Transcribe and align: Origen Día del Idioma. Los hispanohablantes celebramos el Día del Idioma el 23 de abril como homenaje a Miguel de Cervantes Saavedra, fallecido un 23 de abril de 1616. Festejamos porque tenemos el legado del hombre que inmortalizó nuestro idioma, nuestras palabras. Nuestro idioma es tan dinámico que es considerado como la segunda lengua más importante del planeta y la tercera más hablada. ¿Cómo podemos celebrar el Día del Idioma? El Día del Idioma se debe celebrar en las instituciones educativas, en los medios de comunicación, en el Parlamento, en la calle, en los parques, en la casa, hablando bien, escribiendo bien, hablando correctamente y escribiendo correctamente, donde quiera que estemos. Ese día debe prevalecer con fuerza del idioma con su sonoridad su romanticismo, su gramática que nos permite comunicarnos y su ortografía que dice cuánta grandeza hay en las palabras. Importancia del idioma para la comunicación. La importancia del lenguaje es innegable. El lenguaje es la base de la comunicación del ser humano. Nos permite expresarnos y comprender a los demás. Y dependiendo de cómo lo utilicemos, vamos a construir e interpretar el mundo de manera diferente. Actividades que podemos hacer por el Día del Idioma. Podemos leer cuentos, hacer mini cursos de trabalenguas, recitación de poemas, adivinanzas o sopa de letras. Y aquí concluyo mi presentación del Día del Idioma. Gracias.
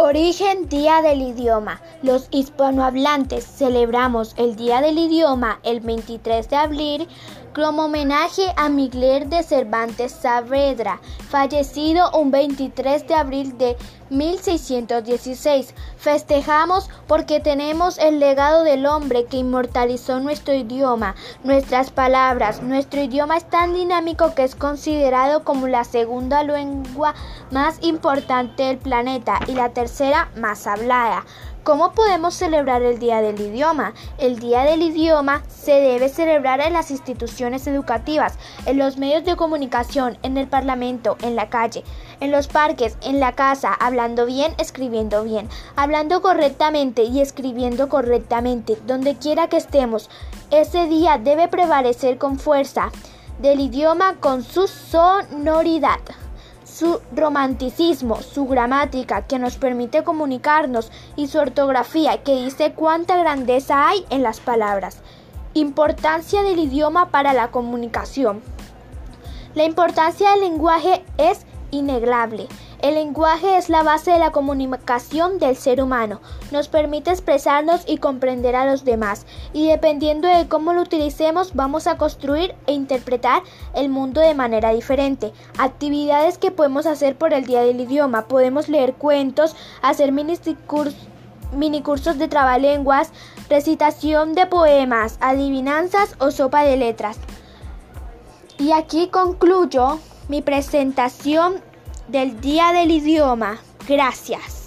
Origen 0.00 0.68
Día 0.68 1.02
del 1.02 1.20
Idioma. 1.20 1.80
Los 2.04 2.28
hispanohablantes 2.30 3.44
celebramos 3.44 4.32
el 4.36 4.54
Día 4.54 4.80
del 4.80 4.96
Idioma 4.96 5.58
el 5.64 5.80
23 5.80 6.48
de 6.48 6.54
abril 6.54 7.08
como 7.52 7.86
homenaje 7.86 8.52
a 8.56 8.68
Miguel 8.68 9.28
de 9.28 9.42
Cervantes 9.42 10.12
Saavedra, 10.12 11.00
fallecido 11.28 12.08
un 12.12 12.30
23 12.30 13.08
de 13.08 13.14
abril 13.14 13.58
de 13.58 13.76
1616. 14.10 15.74
Festejamos 15.96 16.88
porque 17.08 17.40
tenemos 17.40 17.98
el 17.98 18.20
legado 18.20 18.62
del 18.62 18.86
hombre 18.86 19.24
que 19.24 19.38
inmortalizó 19.38 20.20
nuestro 20.20 20.54
idioma, 20.54 21.16
nuestras 21.42 21.90
palabras. 21.90 22.62
Nuestro 22.62 23.02
idioma 23.02 23.36
es 23.36 23.50
tan 23.50 23.74
dinámico 23.74 24.34
que 24.36 24.44
es 24.44 24.54
considerado 24.54 25.42
como 25.42 25.66
la 25.66 25.82
segunda 25.82 26.44
lengua 26.44 27.14
más 27.50 27.78
importante 27.82 28.62
del 28.62 28.78
planeta 28.78 29.40
y 29.48 29.52
la 29.52 29.70
tercera 29.70 29.87
más 30.36 30.66
hablada. 30.66 31.24
¿Cómo 31.62 31.92
podemos 31.92 32.34
celebrar 32.34 32.82
el 32.82 32.98
Día 32.98 33.20
del 33.20 33.40
Idioma? 33.40 33.94
El 34.18 34.38
Día 34.38 34.62
del 34.64 34.82
Idioma 34.82 35.42
se 35.48 35.72
debe 35.72 36.08
celebrar 36.08 36.60
en 36.60 36.72
las 36.72 36.90
instituciones 36.90 37.66
educativas, 37.66 38.38
en 38.66 38.78
los 38.78 38.96
medios 38.98 39.24
de 39.24 39.36
comunicación, 39.36 40.18
en 40.22 40.36
el 40.36 40.46
Parlamento, 40.46 41.16
en 41.22 41.36
la 41.36 41.48
calle, 41.48 41.84
en 42.20 42.30
los 42.30 42.48
parques, 42.48 42.96
en 43.02 43.18
la 43.18 43.32
casa, 43.32 43.72
hablando 43.72 44.24
bien, 44.26 44.54
escribiendo 44.58 45.24
bien, 45.24 45.48
hablando 45.74 46.22
correctamente 46.22 47.04
y 47.04 47.20
escribiendo 47.20 47.88
correctamente, 47.88 48.78
donde 48.86 49.16
quiera 49.16 49.48
que 49.48 49.56
estemos. 49.56 50.10
Ese 50.50 50.86
día 50.86 51.18
debe 51.18 51.48
prevalecer 51.48 52.18
con 52.18 52.38
fuerza 52.38 52.90
del 53.40 53.60
idioma 53.60 54.16
con 54.20 54.42
su 54.42 54.68
sonoridad 54.68 56.00
su 56.78 57.00
romanticismo, 57.10 58.22
su 58.22 58.46
gramática 58.46 59.22
que 59.22 59.40
nos 59.40 59.56
permite 59.56 60.04
comunicarnos 60.04 60.92
y 61.16 61.26
su 61.26 61.38
ortografía 61.38 62.22
que 62.22 62.36
dice 62.36 62.72
cuánta 62.72 63.16
grandeza 63.16 63.88
hay 63.88 64.04
en 64.10 64.22
las 64.22 64.38
palabras. 64.38 64.98
Importancia 65.54 66.44
del 66.44 66.60
idioma 66.60 67.10
para 67.10 67.32
la 67.32 67.50
comunicación. 67.50 68.42
La 69.56 69.64
importancia 69.64 70.30
del 70.30 70.40
lenguaje 70.42 71.04
es 71.16 71.46
innegable. 71.72 72.46
El 72.80 72.94
lenguaje 72.94 73.58
es 73.58 73.68
la 73.68 73.82
base 73.82 74.12
de 74.12 74.20
la 74.20 74.30
comunicación 74.30 75.40
del 75.40 75.56
ser 75.56 75.82
humano. 75.82 76.20
Nos 76.52 76.68
permite 76.68 77.10
expresarnos 77.10 77.82
y 77.88 77.98
comprender 77.98 78.54
a 78.54 78.66
los 78.66 78.84
demás. 78.84 79.26
Y 79.52 79.66
dependiendo 79.66 80.28
de 80.28 80.46
cómo 80.46 80.72
lo 80.72 80.82
utilicemos, 80.82 81.56
vamos 81.56 81.88
a 81.88 81.96
construir 81.96 82.54
e 82.68 82.72
interpretar 82.74 83.42
el 83.74 83.88
mundo 83.88 84.20
de 84.20 84.34
manera 84.34 84.72
diferente. 84.72 85.32
Actividades 85.58 86.38
que 86.38 86.52
podemos 86.52 86.86
hacer 86.86 87.16
por 87.16 87.32
el 87.32 87.46
Día 87.46 87.62
del 87.62 87.80
Idioma. 87.80 88.28
Podemos 88.28 88.68
leer 88.68 88.94
cuentos, 88.94 89.56
hacer 89.82 90.12
mini 90.12 91.82
cursos 91.82 92.16
de 92.16 92.28
trabalenguas, 92.28 93.10
recitación 93.50 94.34
de 94.34 94.46
poemas, 94.46 95.18
adivinanzas 95.20 96.14
o 96.20 96.30
sopa 96.30 96.62
de 96.62 96.76
letras. 96.76 97.18
Y 98.56 98.70
aquí 98.70 99.08
concluyo 99.08 99.98
mi 100.28 100.42
presentación 100.42 101.66
del 102.08 102.40
Día 102.40 102.72
del 102.72 102.90
Idioma. 102.90 103.58
Gracias. 103.86 104.57